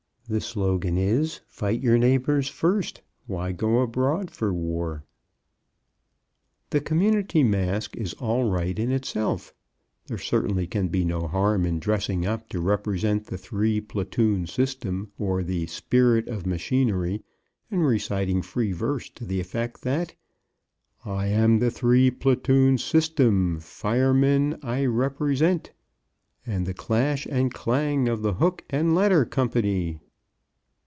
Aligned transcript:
The 0.29 0.39
slogan 0.39 0.95
is 0.97 1.41
"Fight 1.49 1.81
Your 1.81 1.97
Neighbors 1.97 2.47
First. 2.47 3.01
Why 3.27 3.51
Go 3.51 3.79
Abroad 3.81 4.31
for 4.31 4.53
War?" 4.53 5.03
The 6.69 6.79
community 6.79 7.43
masque 7.43 7.95
idea 7.97 8.03
is 8.05 8.13
all 8.13 8.49
right 8.49 8.79
in 8.79 8.91
itself. 8.93 9.53
There 10.07 10.17
certainly 10.17 10.67
can 10.67 10.87
be 10.87 11.03
no 11.03 11.27
harm 11.27 11.65
in 11.65 11.79
dressing 11.81 12.25
up 12.25 12.47
to 12.51 12.61
represent 12.61 13.25
the 13.25 13.37
Three 13.37 13.81
Platoon 13.81 14.47
System, 14.47 15.11
or 15.19 15.43
the 15.43 15.67
Spirit 15.67 16.29
of 16.29 16.45
Machinery, 16.45 17.21
and 17.69 17.85
reciting 17.85 18.41
free 18.41 18.71
verse 18.71 19.09
to 19.09 19.25
the 19.25 19.41
effect 19.41 19.81
that: 19.81 20.15
"I 21.03 21.27
am 21.27 21.59
the 21.59 21.69
Three 21.71 22.09
Platoon 22.09 22.77
System. 22.77 23.59
Firemen 23.59 24.59
I 24.63 24.85
represent, 24.85 25.73
And 26.45 26.65
the 26.65 26.73
clash 26.73 27.25
and 27.29 27.53
clang 27.53 28.07
of 28.07 28.21
the 28.21 28.35
Hook 28.35 28.63
and 28.69 28.95
Ladder 28.95 29.25
Company." 29.25 29.99